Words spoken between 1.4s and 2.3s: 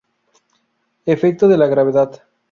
de la gravedad.